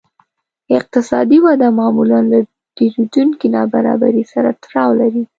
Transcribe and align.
اقتصادي 0.77 1.37
وده 1.45 1.67
معمولاً 1.79 2.19
له 2.31 2.39
ډېرېدونکې 2.77 3.47
نابرابرۍ 3.55 4.23
سره 4.33 4.49
تړاو 4.63 4.91
لري 5.01 5.23